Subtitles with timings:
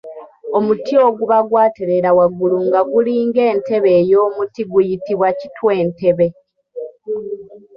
[0.57, 6.27] Omuti oguba gwatereera waggulu nga gulinga entebe ey’omuti guyitibwa kitwentebe.